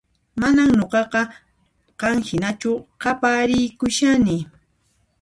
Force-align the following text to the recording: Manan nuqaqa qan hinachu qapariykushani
Manan 0.39 0.71
nuqaqa 0.79 1.21
qan 1.99 2.17
hinachu 2.27 2.71
qapariykushani 3.01 4.37